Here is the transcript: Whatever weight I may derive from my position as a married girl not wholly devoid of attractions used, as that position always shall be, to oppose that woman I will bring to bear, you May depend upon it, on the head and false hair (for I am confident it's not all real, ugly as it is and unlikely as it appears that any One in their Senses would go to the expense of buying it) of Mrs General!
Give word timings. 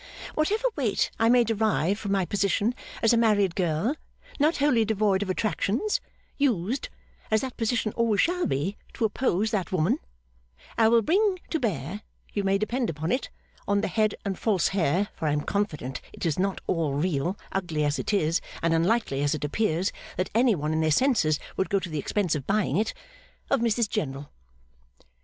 Whatever 0.33 0.67
weight 0.75 1.11
I 1.19 1.29
may 1.29 1.43
derive 1.43 1.99
from 1.99 2.11
my 2.11 2.25
position 2.25 2.73
as 3.03 3.13
a 3.13 3.17
married 3.17 3.53
girl 3.53 3.95
not 4.39 4.57
wholly 4.57 4.83
devoid 4.83 5.21
of 5.21 5.29
attractions 5.29 6.01
used, 6.37 6.89
as 7.29 7.41
that 7.41 7.55
position 7.55 7.91
always 7.91 8.19
shall 8.19 8.47
be, 8.47 8.77
to 8.93 9.05
oppose 9.05 9.51
that 9.51 9.71
woman 9.71 9.99
I 10.75 10.87
will 10.87 11.03
bring 11.03 11.37
to 11.51 11.59
bear, 11.59 12.01
you 12.33 12.43
May 12.43 12.57
depend 12.57 12.89
upon 12.89 13.11
it, 13.11 13.29
on 13.67 13.81
the 13.81 13.87
head 13.87 14.15
and 14.25 14.39
false 14.39 14.69
hair 14.69 15.09
(for 15.13 15.27
I 15.27 15.33
am 15.33 15.41
confident 15.41 16.01
it's 16.13 16.39
not 16.39 16.61
all 16.65 16.93
real, 16.95 17.37
ugly 17.51 17.83
as 17.85 17.99
it 17.99 18.11
is 18.11 18.41
and 18.63 18.73
unlikely 18.73 19.21
as 19.21 19.35
it 19.35 19.43
appears 19.45 19.91
that 20.17 20.31
any 20.33 20.55
One 20.55 20.73
in 20.73 20.81
their 20.81 20.89
Senses 20.89 21.39
would 21.57 21.69
go 21.69 21.77
to 21.77 21.89
the 21.91 21.99
expense 21.99 22.33
of 22.33 22.47
buying 22.47 22.75
it) 22.77 22.95
of 23.51 23.59
Mrs 23.59 23.87
General! 23.87 24.31